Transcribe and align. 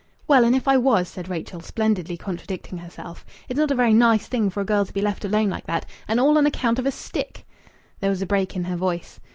"Well, 0.27 0.43
and 0.45 0.55
if 0.55 0.67
I 0.67 0.77
was!" 0.77 1.07
said 1.09 1.29
Rachel, 1.29 1.59
splendidly 1.61 2.17
contradicting 2.17 2.79
herself. 2.79 3.23
"It's 3.47 3.59
not 3.59 3.69
a 3.69 3.75
very 3.75 3.93
nice 3.93 4.25
thing 4.25 4.49
for 4.49 4.59
a 4.59 4.65
girl 4.65 4.83
to 4.83 4.91
be 4.91 4.99
left 4.99 5.23
alone 5.23 5.49
like 5.51 5.67
that 5.67 5.85
and 6.07 6.19
all 6.19 6.39
on 6.39 6.47
account 6.47 6.79
of 6.79 6.87
a 6.87 6.91
stick!" 6.91 7.45
There 7.99 8.09
was 8.09 8.23
a 8.23 8.25
break 8.25 8.55
in 8.55 8.63
her 8.63 8.75
voice. 8.75 9.19